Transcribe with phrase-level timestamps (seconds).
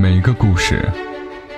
[0.00, 0.88] 每个故事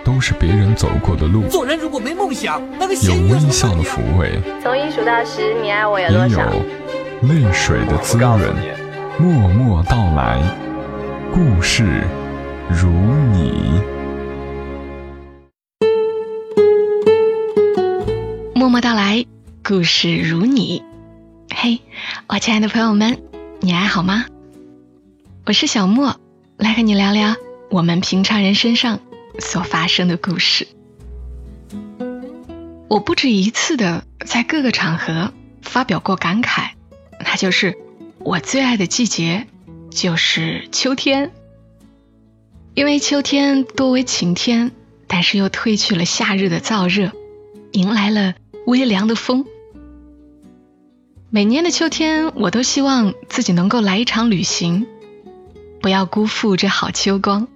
[0.02, 6.50] 都是别人走过的路，做人如果没梦想，那个有微笑的抚慰，从一数到十，你爱我有也多少？
[6.50, 8.40] 有泪水的滋润。
[9.18, 10.42] 默默到来，
[11.30, 12.02] 故事
[12.70, 12.88] 如
[13.30, 13.78] 你。
[18.54, 19.22] 默默到来，
[19.62, 20.82] 故事如你。
[21.54, 21.78] 嘿，
[22.26, 23.18] 我亲爱的朋友们，
[23.60, 24.24] 你还好吗？
[25.44, 26.16] 我是小莫，
[26.56, 27.34] 来和你聊聊
[27.70, 29.00] 我们平常人身上
[29.38, 30.66] 所发生的故事。
[32.88, 35.32] 我不止一次的在各个场合
[35.62, 36.70] 发表过感慨，
[37.24, 37.78] 那就是
[38.18, 39.46] 我最爱的季节
[39.88, 41.30] 就是秋天，
[42.74, 44.72] 因为秋天多为晴天，
[45.06, 47.12] 但是又褪去了夏日的燥热，
[47.70, 48.34] 迎来了
[48.66, 49.46] 微凉的风。
[51.30, 54.88] 每年的秋天，我都希望自己能够来一场旅行，
[55.80, 57.46] 不要辜负这好秋光。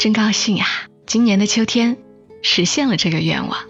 [0.00, 0.66] 真高兴呀！
[1.06, 1.98] 今年的秋天
[2.40, 3.66] 实现了这个愿望。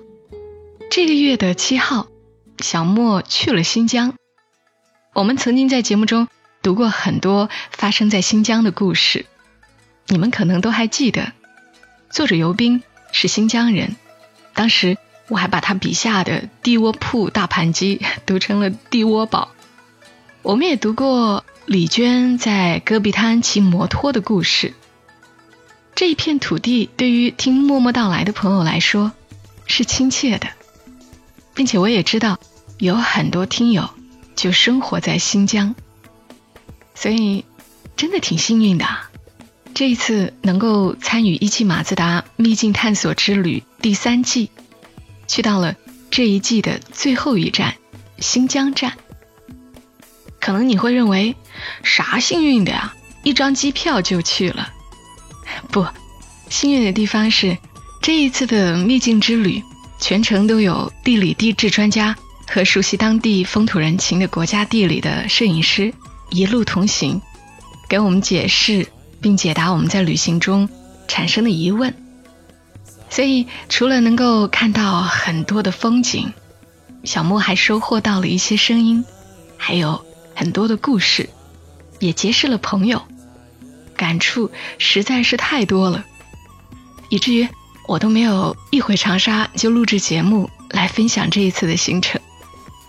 [0.89, 2.07] 这个月的七号，
[2.61, 4.15] 小莫去了新疆。
[5.13, 6.29] 我们曾经在节目中
[6.63, 9.27] 读过很多发生在新疆的故事，
[10.07, 11.33] 你们可能都还记得。
[12.11, 13.97] 作者尤斌是新疆人，
[14.55, 19.51] 当时我还把他笔下的地窝铺大盘鸡 读成了地窝堡。
[20.43, 24.75] 我们也读过李娟在戈壁滩骑摩托的故事。
[26.01, 29.13] 这一片土地对于听默默到来的朋友来说
[29.67, 30.49] 是亲切的，
[31.55, 32.41] 并且我也知道
[32.79, 33.91] 有很多听友
[34.35, 35.75] 就生活在新疆，
[36.95, 37.45] 所以
[37.99, 38.87] 真的挺幸运的。
[39.75, 44.49] 这一次能够参与一汽马自达秘境探索之旅第三季，
[45.27, 45.77] 去到了
[46.11, 47.75] 这一季的最后一站
[48.19, 48.97] 新疆站。
[50.41, 51.37] 可能你会认为
[51.83, 52.95] 啥幸运的呀？
[53.23, 54.73] 一张机票就去了。
[55.71, 55.87] 不，
[56.49, 57.57] 幸运的地方是
[58.01, 59.63] 这一次的秘境之旅，
[59.99, 62.17] 全程都有地理地质专家
[62.49, 65.93] 和熟悉当地风土人情的国家地理的摄影师
[66.31, 67.21] 一路同行，
[67.89, 68.87] 给我们解释
[69.21, 70.69] 并解答我们在旅行中
[71.07, 71.95] 产生的疑问。
[73.09, 76.33] 所以，除了能够看到很多的风景，
[77.05, 79.05] 小莫还收获到了一些声音，
[79.57, 81.29] 还有很多的故事，
[81.99, 83.03] 也结识了朋友。
[84.01, 86.07] 感触实在是太多了，
[87.11, 87.47] 以至于
[87.87, 92.19] 我都没有一回长沙就录制节目来分享这一次的行程，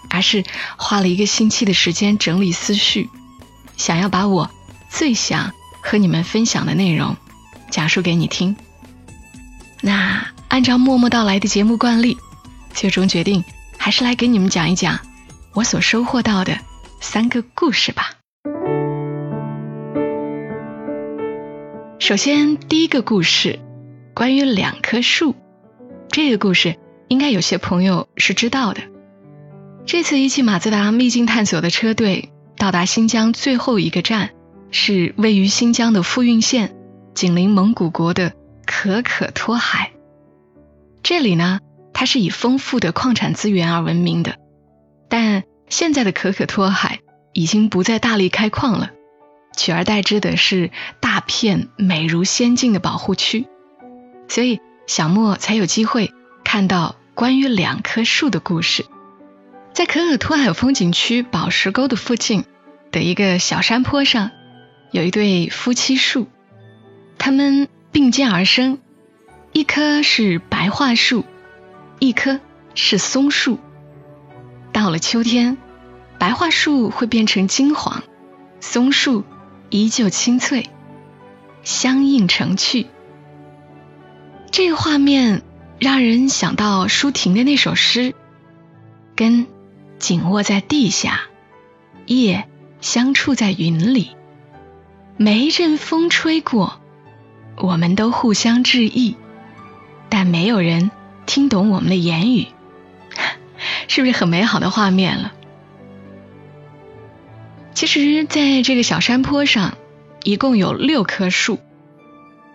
[0.10, 0.46] 而是
[0.78, 3.10] 花了一个星期的时间整理思绪，
[3.76, 4.50] 想要把我
[4.90, 5.52] 最想
[5.82, 7.18] 和你们分享的内容
[7.70, 8.56] 讲述给你听。
[9.82, 12.18] 那按照默默到来的节目惯例，
[12.74, 13.44] 最终决定
[13.78, 14.98] 还是来给你们讲一讲
[15.52, 16.58] 我所收获到的
[17.02, 18.21] 三个故事吧。
[22.02, 23.60] 首先，第一个故事
[24.16, 25.36] 关于两棵树。
[26.10, 28.82] 这个故事应该有些朋友是知道的。
[29.86, 34.32] 这次一汽马自达秘境探索的车队到达新疆最后一个站，
[34.72, 36.76] 是位于新疆的富蕴县，
[37.14, 38.34] 紧邻蒙古国的
[38.66, 39.92] 可可托海。
[41.04, 41.60] 这里呢，
[41.94, 44.38] 它是以丰富的矿产资源而闻名的，
[45.08, 47.02] 但现在的可可托海
[47.32, 48.90] 已经不再大力开矿了。
[49.56, 53.48] 取而代之的是大片美如仙境的保护区，
[54.28, 56.14] 所以小莫才有机会
[56.44, 58.86] 看到关于两棵树的故事。
[59.74, 62.46] 在可可托海风景区宝石沟的附近
[62.92, 64.32] 的一个小山坡上，
[64.92, 66.28] 有一对夫妻树，
[67.18, 68.80] 他们并肩而生，
[69.54, 71.24] 一棵是白桦树，
[72.00, 72.40] 一棵
[72.76, 73.60] 是松树。
[74.74, 75.58] 到了秋天，
[76.18, 78.04] 白桦树会变成金黄，
[78.60, 79.24] 松树。
[79.72, 80.70] 依旧清脆，
[81.64, 82.88] 相映成趣。
[84.52, 85.42] 这个画面
[85.80, 88.14] 让人想到舒婷的那首诗
[89.16, 89.48] ：“根
[89.98, 91.22] 紧握在地下，
[92.06, 92.50] 叶
[92.82, 94.12] 相触在云里。
[95.16, 96.82] 每一阵风吹过，
[97.56, 99.16] 我们都互相致意，
[100.10, 100.92] 但没有人
[101.26, 102.48] 听懂我们的言语。
[103.88, 105.32] ”是不是很美好的画面了？
[107.82, 109.76] 其实，在这个小山坡上，
[110.22, 111.58] 一共有六棵树，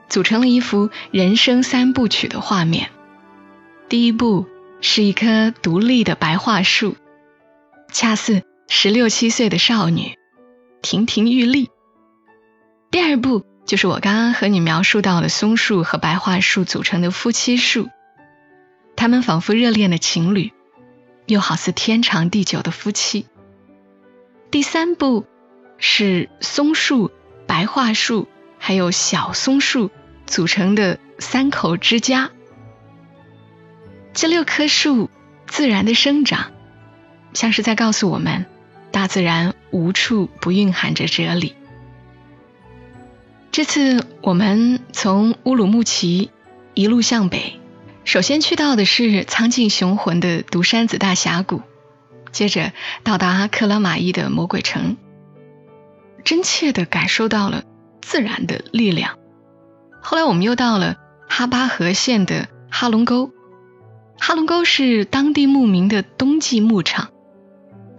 [0.09, 2.91] 组成了一幅人生三部曲的画面。
[3.89, 4.47] 第一部
[4.81, 6.95] 是一棵独立的白桦树，
[7.91, 10.17] 恰似十六七岁的少女，
[10.81, 11.71] 亭亭玉立。
[12.93, 17.89] 第二部就是我刚刚和你描述到的松树和白桦树组成的夫妻树，
[18.95, 20.53] 他们仿佛热恋的情侣，
[21.27, 23.27] 又好似天长地久的夫妻。
[24.51, 25.27] 第三步
[25.79, 27.11] 是松树、
[27.47, 28.29] 白桦树，
[28.59, 29.91] 还有小松树
[30.27, 32.31] 组成的三口之家。
[34.15, 35.11] 这六棵树
[35.47, 36.53] 自然的生长，
[37.35, 38.47] 像是在告诉我们，
[38.91, 41.55] 大自然无处不蕴含着哲理。
[43.53, 46.31] 这次我们从乌鲁木齐
[46.73, 47.61] 一路向北，
[48.05, 51.63] 首先去到的是苍劲雄浑的独山子大峡谷，
[52.37, 54.99] 接着到达克拉玛依的魔鬼城，
[56.23, 57.65] 真切的感受到了
[58.03, 59.17] 自然的力量。
[60.03, 60.97] 后来我们又到了
[61.31, 63.31] 哈巴河县的哈龙沟，
[64.19, 67.09] 哈龙沟是当地牧民的冬季牧场，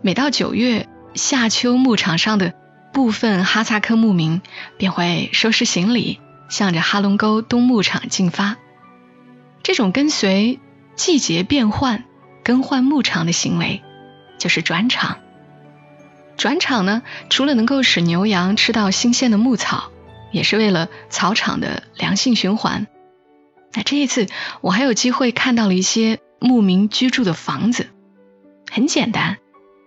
[0.04, 2.54] 每到九月，夏秋牧场上的。
[2.94, 4.42] 部分哈萨克牧民
[4.78, 6.19] 便会收拾行李，
[6.50, 8.57] 向着哈龙沟东牧场进发。
[9.62, 10.60] 这种跟随
[10.95, 12.06] 季节变换、
[12.44, 13.83] 更换牧场的行为，
[14.38, 15.18] 就是转场。
[16.38, 19.92] 转场呢，除了能够使牛羊吃到新鲜的牧草，
[20.31, 22.88] 也是为了草场的良性循环。
[23.74, 24.28] 那这一次，
[24.62, 27.88] 我还有机会看到了一些牧民居住的房子，
[28.69, 29.38] 很简单，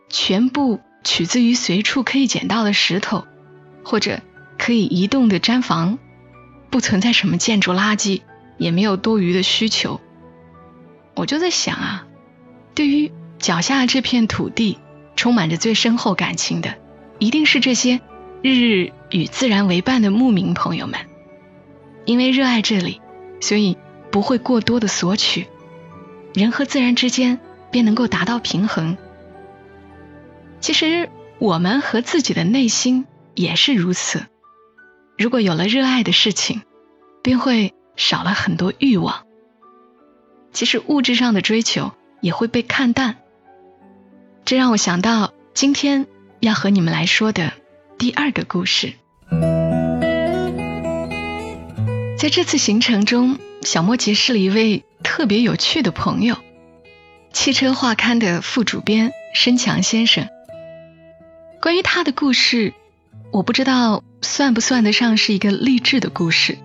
[0.08, 0.80] 全部。
[1.02, 3.24] 取自于随处可以捡到的石头，
[3.82, 4.20] 或者
[4.58, 5.98] 可以移动的毡房，
[6.68, 8.20] 不存在什么建筑垃圾，
[8.58, 9.98] 也没有多余的需求。
[11.14, 12.06] 我就在想啊，
[12.74, 14.78] 对于脚下这片土地
[15.16, 16.76] 充满着最深厚感情的，
[17.18, 18.00] 一定是这些
[18.42, 21.00] 日日与自然为伴的牧民朋友们。
[22.04, 23.00] 因为热爱这里，
[23.40, 23.76] 所以
[24.10, 25.46] 不会过多的索取，
[26.34, 27.40] 人和自然之间
[27.70, 28.98] 便能够达到平衡。
[30.60, 31.08] 其实
[31.38, 34.26] 我们和自己的内心也是如此。
[35.16, 36.60] 如果有了热爱的事情，
[37.22, 39.24] 便会少了很多欲望。
[40.52, 43.16] 其实物质上的追求也会被看淡。
[44.50, 46.08] 这让我想到今天
[46.40, 47.52] 要和你们来说的
[47.98, 48.94] 第二个故事。
[52.18, 56.36] 在这次行程中，小莫结识了一位特别有趣的朋友——
[57.32, 60.26] 汽车画刊的副主编申强先生。
[61.62, 62.74] 关于他的故事，
[63.30, 66.58] 我不知道算不算得上是一个励志的故事，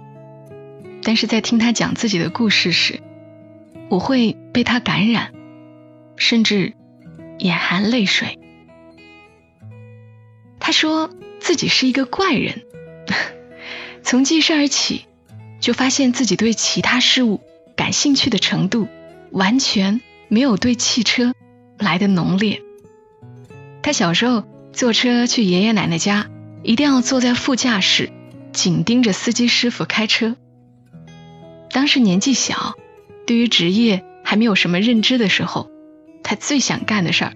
[1.03, 2.99] 但是在听他讲自己的故事时，
[3.89, 5.33] 我会被他感染，
[6.15, 6.73] 甚至
[7.39, 8.39] 眼含泪水。
[10.59, 11.09] 他说
[11.39, 12.63] 自己是一个怪人，
[14.03, 15.05] 从记事儿起，
[15.59, 17.41] 就发现自己对其他事物
[17.75, 18.87] 感兴趣的程度，
[19.31, 21.33] 完全没有对汽车
[21.77, 22.61] 来的浓烈。
[23.81, 24.43] 他小时候。
[24.75, 26.29] 坐车去爷爷奶奶家，
[26.61, 28.11] 一定要坐在副驾驶，
[28.51, 30.35] 紧盯着司机师傅开车。
[31.71, 32.75] 当时年纪小，
[33.25, 35.71] 对于职业还没有什么认知的时候，
[36.27, 37.33] 他最想干的事儿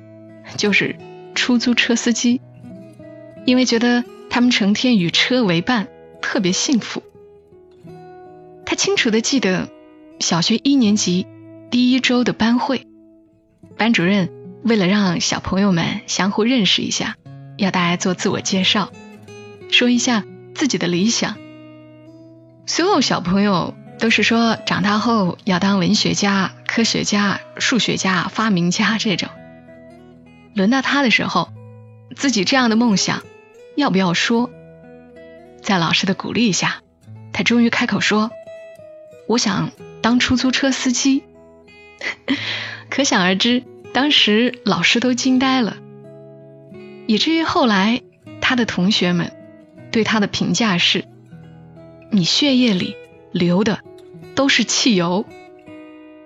[0.58, 0.96] 就是
[1.36, 2.42] 出租车司机，
[3.46, 5.88] 因为觉得他们成天与车为伴，
[6.24, 7.04] 特别幸福。
[8.66, 9.70] 他清楚的记得
[10.20, 11.28] 小学一年级
[11.70, 12.88] 第一周的班会，
[13.78, 14.32] 班主任
[14.64, 17.16] 为了让小朋友们相互认识一下。
[17.58, 18.92] 要大家做自我介绍，
[19.70, 20.24] 说一下
[20.56, 21.38] 自己的理想。
[22.66, 29.30] 所有小朋友都是说长大后要当文学家、科学家、数学家、发明家这种。
[30.56, 31.50] 轮到他的时候，
[32.16, 33.24] 自己这样的梦想
[33.76, 34.50] 要不要说？
[35.62, 36.82] 在老师的鼓励下，
[37.34, 38.32] 他终于开口说
[39.28, 39.72] ：“我想
[40.02, 41.24] 当出租车司机。
[42.90, 45.78] ”可想而知，当时老师都惊呆了。
[47.06, 48.02] 以至于后来，
[48.40, 49.34] 他的同学们
[49.92, 51.06] 对他的评价是
[52.10, 52.96] ：“你血液里
[53.32, 53.80] 流的
[54.40, 55.26] 都是汽油。”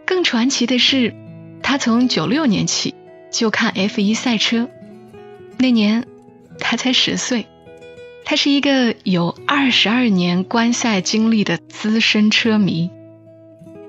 [0.05, 1.15] 更传奇的是，
[1.63, 2.93] 他从九六年起
[3.31, 4.69] 就看 F 一赛车，
[5.57, 6.05] 那年
[6.59, 7.47] 他才十岁。
[8.23, 12.91] 他是一个有二十二年观赛经历的资深车迷。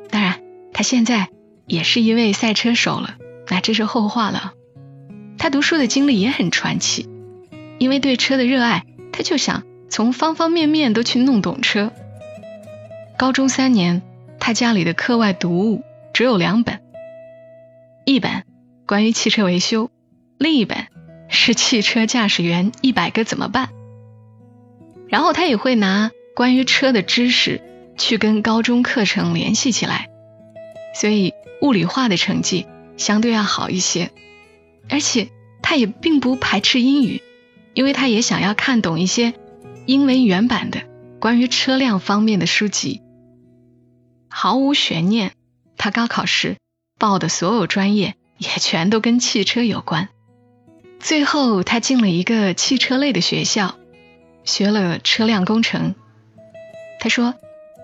[0.08, 0.40] 当然，
[0.72, 1.28] 他现在
[1.66, 3.16] 也是一位赛车手了，
[3.50, 4.54] 那这是后话了。
[5.36, 7.06] 他读书的经历也很传奇，
[7.76, 11.92] 因为对车的热爱，他就想从方方面面都去弄懂车。
[13.18, 14.02] 高中三年，
[14.46, 15.82] 他家里的课外读物
[16.12, 16.82] 只有两本，
[18.04, 18.44] 一本
[18.84, 19.90] 关于汽车维修，
[20.36, 20.88] 另一本
[21.30, 23.70] 是汽车驾驶员一百个怎么办。
[25.08, 27.62] 然后他也会拿关于车的知识
[27.96, 30.10] 去跟高中课程联系起来，
[30.94, 31.32] 所以
[31.62, 32.66] 物理化的成绩
[32.98, 34.10] 相对要好一些。
[34.90, 35.30] 而且
[35.62, 37.22] 他也并不排斥英语，
[37.72, 39.32] 因为他也想要看懂一些
[39.86, 40.82] 英文原版的
[41.18, 43.00] 关于车辆方面的书籍。
[44.36, 45.30] 毫无悬念，
[45.78, 46.56] 他高考时
[46.98, 50.08] 报的所有专业也全都跟汽车有关。
[50.98, 53.76] 最后，他进了一个汽车类的学校，
[54.42, 55.94] 学了车辆工程。
[56.98, 57.34] 他说，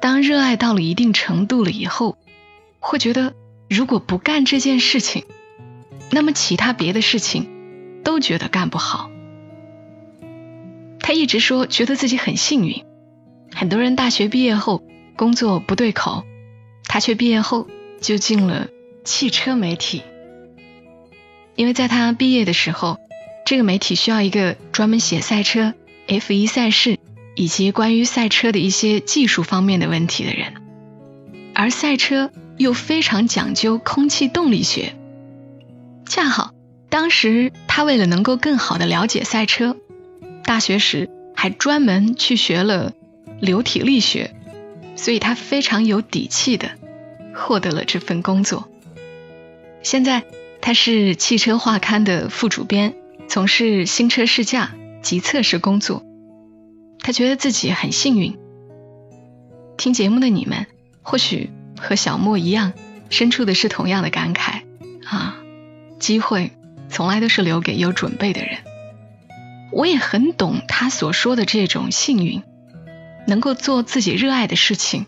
[0.02, 2.18] 当热爱到了一定程度了以后，
[2.80, 3.32] 会觉得
[3.68, 5.26] 如果不干这件事情，
[6.10, 9.08] 那么其他别的事情都觉得干不好。
[10.98, 12.84] 他一直说觉得自己很幸运，
[13.54, 14.82] 很多人大学毕业后
[15.16, 16.24] 工作不对口，
[16.92, 17.68] 他却毕业后
[18.00, 18.66] 就进了
[19.04, 20.02] 汽车媒体。
[21.54, 22.98] 因为在他毕业的时候，
[23.46, 25.72] 这个媒体需要一个专门写赛车、
[26.08, 26.98] F1 赛事
[27.36, 30.54] 以及关于赛车的一些技术方面的问题的人，
[31.54, 34.96] 而赛车又非常讲究空气动力学。
[36.08, 36.54] 恰好
[36.88, 39.76] 当时他为了能够更好的了解赛车，
[40.42, 42.92] 大学时还专门去学了
[43.38, 44.34] 流体力学，
[44.96, 46.72] 所以他非常有底气的
[47.34, 48.68] 获得了这份工作。
[49.82, 50.24] 现在。
[50.62, 52.94] 他是汽车画刊的副主编，
[53.30, 56.04] 从事新车试驾及测试工作。
[57.00, 58.38] 他觉得自己很幸运。
[59.78, 60.66] 听节目的你们，
[61.00, 61.48] 或许
[61.80, 62.74] 和小莫一样，
[63.08, 64.64] 深处的是同样的感慨
[65.06, 65.38] 啊！
[65.98, 66.52] 机会
[66.90, 68.58] 从来都是留给有准备的人。
[69.72, 72.42] 我也很懂他所说的这种幸运，
[73.26, 75.06] 能够做自己热爱的事情，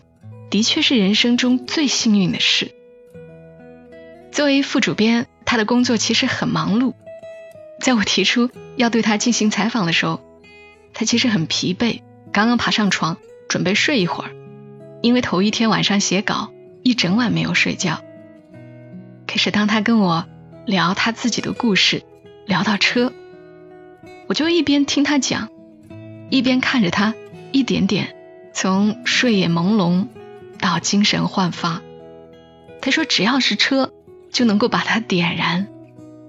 [0.53, 2.75] 的确是人生中最幸运的事。
[4.31, 5.25] 作为副主编。
[5.45, 6.93] 他的工作其实很忙碌，
[7.79, 10.23] 在我提出要对他进行采访的时候，
[10.93, 13.17] 他其实很疲惫，刚刚爬上床
[13.49, 14.31] 准备睡一会儿，
[15.01, 18.01] 因为头一天晚上写稿，一整晚没有睡觉。
[19.27, 20.25] 可是当他跟我
[20.65, 22.01] 聊他自己的故事，
[22.47, 23.11] 聊到车，
[24.27, 25.49] 我就一边听他讲，
[26.29, 27.13] 一边看着他
[27.51, 28.15] 一点点
[28.53, 30.07] 从睡眼朦胧
[30.63, 31.81] 到精神焕发。
[32.81, 33.91] 他说只要是车。
[34.33, 35.67] 就能够把它点燃，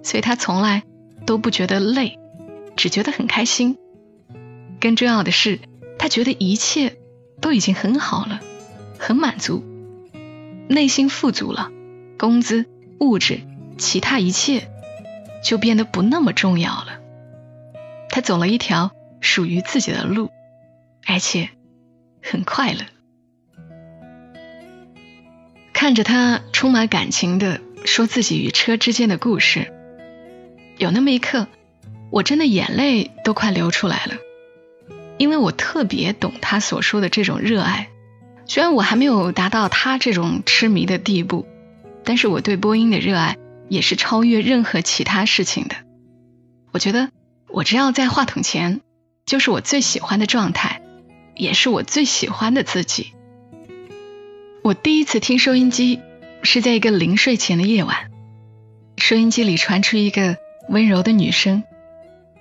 [0.03, 0.83] 所以他从来
[1.25, 2.19] 都不觉得累，
[2.77, 3.79] 只觉得很开心。
[4.79, 5.59] 更重要的是，
[5.99, 6.99] 他觉得一切
[7.41, 8.41] 都已经很好了，
[8.99, 9.65] 很满足，
[10.69, 11.71] 内心富足了，
[12.19, 12.67] 工资、
[13.01, 13.41] 物质、
[13.79, 14.69] 其他一切
[15.43, 17.01] 就变得不那么重要了。
[18.11, 18.91] 他走了一条
[19.23, 20.31] 属于自己的路，
[21.07, 21.49] 而且
[22.23, 22.81] 很快乐。
[25.85, 27.61] 看着他充满感情的。
[27.85, 29.71] 说自己与车之间的故事，
[30.79, 31.47] 有那么一刻，
[32.09, 34.15] 我真的眼泪都快流出来了，
[35.19, 37.91] 因为我特别懂他所说的这种热爱。
[38.47, 41.47] 虽然我还没有达到他这种痴迷的地步，
[42.03, 43.37] 但是我对播音的热爱
[43.69, 45.77] 也是超越任何其他事情的。
[46.73, 47.11] 我觉得
[47.49, 48.81] 我只要在话筒前，
[49.27, 50.81] 就是我最喜欢的状态，
[51.37, 53.13] 也是我最喜欢的自己。
[54.65, 56.01] 我第一次听收音机。
[56.43, 58.11] 是在一个临睡前的夜晚，
[58.97, 60.39] 收音机里传出一个
[60.71, 61.65] 温柔的女声，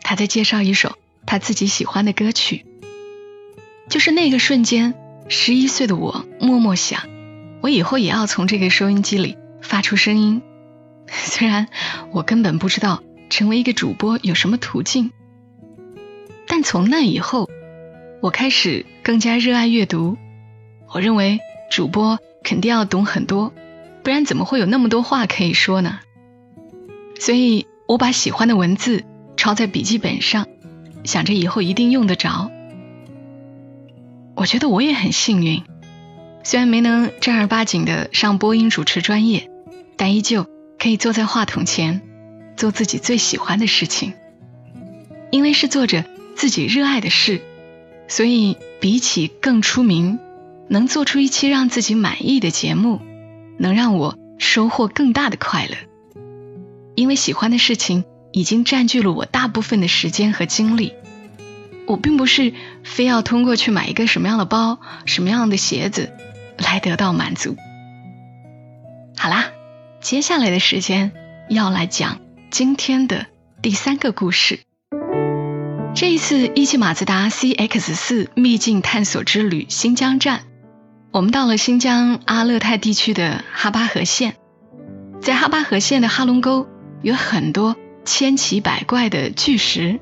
[0.01, 2.65] 她在介绍一首她自己喜欢的歌曲。
[3.89, 4.93] 就是那个瞬间，
[5.27, 7.09] 十一岁的我默默想，
[7.61, 10.41] 我以后也要从这个收音机里发出声音。
[11.07, 11.67] 虽然
[12.11, 15.11] 我根本不知道成为一个主播有什么途径，
[16.47, 17.49] 但从那以后，
[18.21, 20.17] 我开始更加热爱阅读。
[20.93, 21.39] 我认为
[21.73, 23.51] 主播肯定要懂很多。
[24.03, 26.01] 不然怎么会有那么多话可以说呢？
[27.19, 29.03] 所以我把喜欢的文字
[29.37, 30.45] 抄在笔记本上，
[31.03, 32.51] 想着以后一定用得着。
[34.35, 35.63] 我觉得我也很幸运，
[36.43, 39.49] 虽然没能正儿八经的上播音主持专业，
[39.97, 40.45] 但依旧
[40.77, 42.01] 可以坐在话筒前
[42.55, 44.13] 做自己最喜欢的事情。
[45.31, 47.41] 因为是做着自己热爱的事，
[48.07, 50.19] 所以比起更出名，
[50.73, 52.99] 能做出一期让自己满意的节目。
[53.59, 55.77] 能让我收获更大的快乐，
[56.95, 60.93] 因为喜欢的事情已经占据了我大部分的时间和精力。
[61.85, 62.53] 我并不是
[62.83, 66.11] 非要通过去买一个什么样的包、什么样的鞋子
[66.57, 67.55] 来得到满足。
[69.15, 69.51] 好啦，
[70.01, 71.11] 接下来的时间
[71.49, 73.27] 要来讲今天的
[73.61, 74.61] 第三个故事。
[75.93, 80.45] 这一次一汽马自达 CX 四秘境探索之旅新疆站。
[81.13, 84.35] 我们到了新疆阿勒泰地区的哈巴河县，
[85.21, 86.67] 在哈巴河县的哈龙沟
[87.03, 89.99] 有很多千奇百怪的巨石。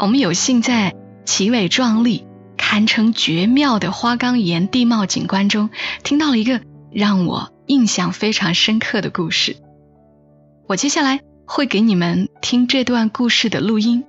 [0.00, 5.70] 我们有幸在奇伟壮丽、堪称绝妙的花岗岩地貌景观中，
[6.02, 6.60] 听到了一个
[6.90, 9.56] 让我印象非常深刻的故事。
[10.66, 14.02] 我接下来会给你们听这段故事的录音。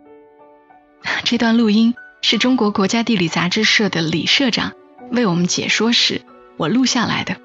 [1.25, 4.73] 这段录音是中国国家地理杂志社的李社长。
[5.11, 6.21] 为我们解说时，
[6.57, 7.37] 我录下来的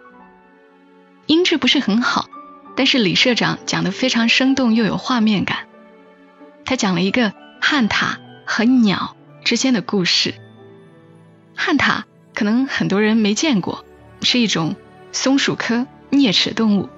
[1.26, 2.28] 音质不是很好，
[2.76, 5.68] 但是李社长讲的非常生动又有画面感。
[6.64, 10.34] 他讲了一个旱獭和鸟之间的故事。
[11.54, 12.02] 旱獭
[12.34, 13.84] 可能很多人没见过，
[14.22, 14.76] 是一种
[15.12, 16.88] 松鼠科啮齿动物。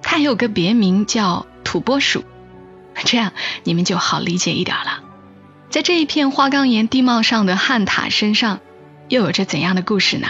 [0.00, 2.24] 它还有个别名叫土拨鼠，
[3.04, 3.32] 这样
[3.64, 5.02] 你们就好理解一点了。
[5.70, 8.60] 在这一片花岗岩地貌上的旱獭身上，
[9.08, 10.28] 又有着怎样的故事呢？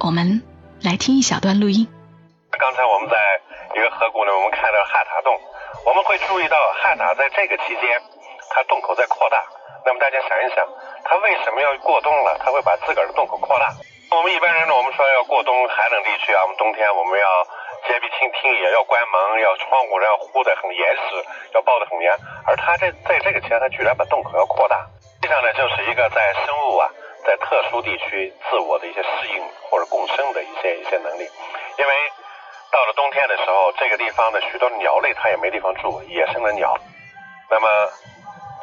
[0.00, 0.40] 我们
[0.80, 1.84] 来听一小段录音。
[2.56, 3.20] 刚才我们在
[3.76, 5.36] 一个河谷呢，我们看到旱獭洞，
[5.84, 8.00] 我们会注意到旱獭在这个期间，
[8.48, 9.44] 它洞口在扩大。
[9.84, 10.64] 那么大家想一想，
[11.04, 12.40] 它为什么要过冬了？
[12.40, 13.68] 它会把自个儿的洞口扩大。
[14.08, 17.28] 我们一般人呢，我们说要过冬寒冷地区啊，我们冬天我们要
[17.84, 21.20] 坚壁清听也，要关门，要窗户要糊得很严实，
[21.52, 22.08] 要包得很严。
[22.48, 24.80] 而它这在这个期间，它居然把洞口要扩大，
[25.20, 26.88] 实际上呢，就是一个在生物啊，
[27.26, 31.28] 在特殊地区自我的一些适应或者共生的一些一些能力。
[31.78, 31.94] 因为
[32.70, 36.74] 到了冬天的时候，这个地方的许多鸟类它也没地方住，野生的鸟，
[37.50, 37.68] 那么。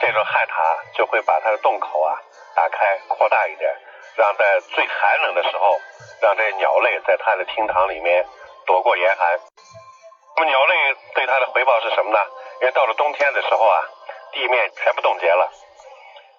[0.02, 2.20] 这种旱獭就会把它的洞口啊
[2.56, 3.72] 打开扩大一点，
[4.18, 5.80] 让在最寒冷的时候，
[6.20, 8.26] 让这些鸟类在它的厅堂里面
[8.66, 9.40] 躲过严寒。
[10.36, 10.76] 那么鸟类
[11.16, 12.20] 对它的回报是什么呢？
[12.60, 13.80] 因为到了冬天的时候啊，
[14.34, 15.50] 地面全部冻结了，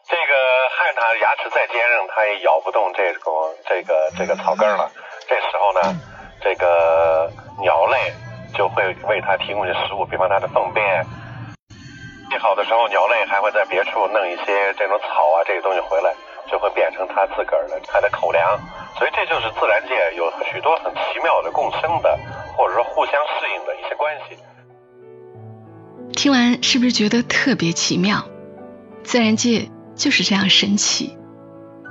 [0.06, 0.32] 这个
[0.70, 3.32] 旱獭牙齿再坚韧，它也咬不动这种
[3.66, 4.90] 这个这个草根了。
[5.26, 5.96] 这时候呢，
[6.42, 7.30] 这个
[7.60, 8.12] 鸟类
[8.54, 11.04] 就会为它提供食物，比方它的粪便。
[12.30, 16.12] 最好的时候，鸟类还会在别处弄一些这种草啊，这些东西回来，
[16.50, 18.58] 就会变成它自个儿的它的口粮。
[18.98, 22.18] 所以这就是自然界有许多很奇妙的共生的，
[22.56, 24.36] 或者说互相适应的一些关系。
[26.12, 28.24] 听完是不是觉得特别奇妙？
[29.02, 31.16] 自然界就是这样神奇，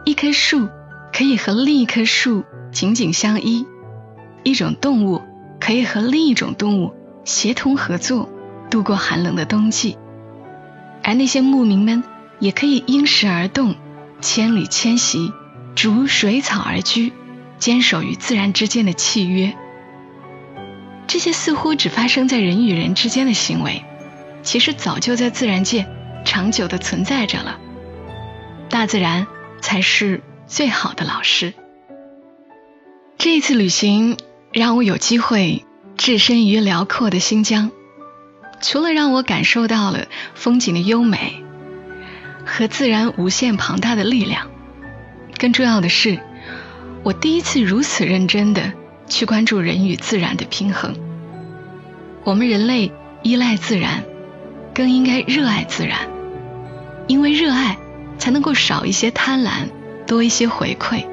[0.05, 0.67] 一棵树
[1.13, 3.65] 可以和另一棵树紧紧相依，
[4.43, 5.21] 一种动物
[5.59, 6.93] 可以和另一种动物
[7.23, 8.29] 协同合作，
[8.69, 9.97] 度过寒冷的冬季。
[11.03, 12.03] 而那些牧民们
[12.39, 13.75] 也可以因时而动，
[14.21, 15.31] 千里迁徙，
[15.75, 17.13] 逐水草而居，
[17.59, 19.53] 坚守与自然之间的契约。
[21.07, 23.83] 这些似乎只发生在人与人之间的行为，
[24.41, 25.85] 其实早就在自然界
[26.25, 27.59] 长久的存在着了。
[28.73, 29.27] 大自然
[29.61, 31.53] 才是最好的老师。
[33.19, 34.17] 这一次旅行
[34.51, 35.63] 让我有机会
[35.95, 37.69] 置身于辽阔的新疆。
[38.63, 41.43] 除了让我感受到了风景的优美
[42.45, 44.49] 和自然无限庞大的力量，
[45.37, 46.19] 更重要的是，
[47.03, 48.73] 我第一次如此认真的
[49.07, 50.95] 去关注人与自然的平衡。
[52.23, 54.03] 我们人类依赖自然，
[54.73, 56.09] 更应该热爱自然，
[57.05, 57.77] 因为热爱
[58.17, 59.69] 才能够少一些贪婪，
[60.05, 61.05] 多一些回馈。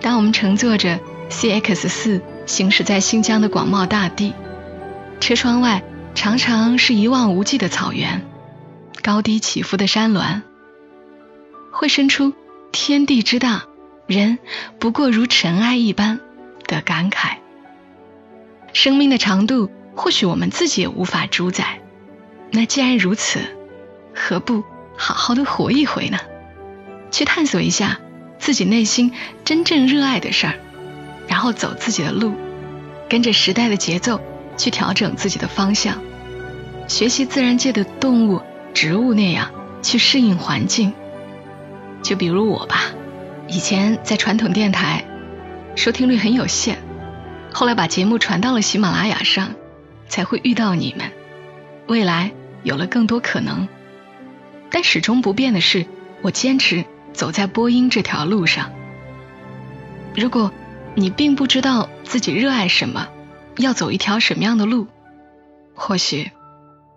[0.00, 4.34] 当我们乘坐着 CX 四行驶在新疆的广袤大地，
[5.20, 5.82] 车窗外。
[6.14, 8.20] 常常是一望无际的草原，
[9.02, 10.42] 高低起伏的山峦，
[11.70, 12.34] 会生出
[12.70, 13.64] “天地之大，
[14.06, 14.38] 人
[14.78, 16.20] 不过如尘埃”一般
[16.66, 17.36] 的感慨。
[18.74, 21.80] 生命的长度，或许我们自己也无法主宰。
[22.50, 23.40] 那既然如此，
[24.14, 24.62] 何不
[25.02, 26.18] 好好的活一回呢？
[27.10, 27.98] 去探索一下
[28.38, 29.12] 自己内心
[29.44, 30.54] 真正热爱的事儿，
[31.26, 32.34] 然后走自己的路，
[33.08, 34.20] 跟着时代的节奏。
[34.54, 36.02] 去调整自己的方向，
[36.86, 38.42] 学习自然界的动物、
[38.74, 40.92] 植物那样去适应环境。
[42.02, 42.82] 就比如我吧，
[43.48, 45.04] 以前在传统电台
[45.74, 46.78] 收听率很有限，
[47.50, 49.54] 后来把节目传到了喜马拉雅上，
[50.06, 51.10] 才会遇到你们。
[51.88, 52.30] 未来
[52.62, 53.66] 有了更多可能，
[54.72, 55.86] 但始终不变的是，
[56.22, 58.72] 我坚持走在播音这条路上。
[60.16, 60.50] 如果
[60.94, 63.08] 你并不知道自己热爱什么，
[63.58, 64.88] 要走一条什么样的路？
[65.74, 66.30] 或许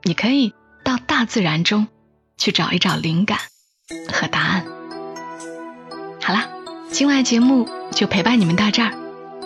[0.04, 1.88] 你可以到大自然中
[2.38, 3.40] 去找一找灵感
[4.12, 4.66] 和答案。
[6.22, 6.50] 好啦，
[6.90, 8.94] 今晚节目就陪伴你们到这儿。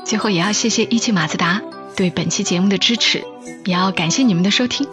[0.05, 1.61] 最后也要谢谢一汽马自达
[1.95, 3.23] 对本期节目的支持，
[3.65, 4.87] 也要感谢你们的收听。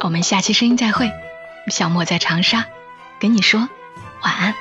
[0.00, 1.10] 我们下期声音再会，
[1.68, 2.64] 小莫在长沙
[3.20, 3.68] 跟你说
[4.22, 4.54] 晚安。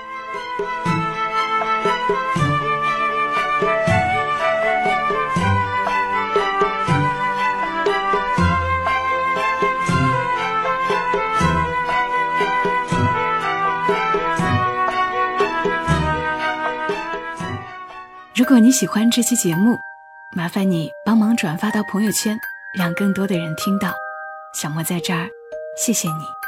[18.35, 19.77] 如果你喜欢这期节目，
[20.35, 22.39] 麻烦你帮忙转发到朋友圈，
[22.73, 23.93] 让更多的人听到。
[24.53, 25.27] 小莫在这儿，
[25.77, 26.38] 谢谢你。